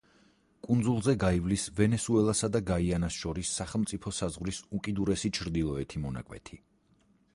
კუნძულზე 0.67 1.13
გაივლის 1.23 1.65
ვენესუელასა 1.79 2.49
და 2.55 2.61
გაიანას 2.69 3.19
შორის 3.25 3.51
სახელმწიფო 3.61 4.15
საზღვრის 4.21 4.63
უკიდურესი 4.79 5.33
ჩრდილოეთი 5.41 6.03
მონაკვეთი. 6.07 6.61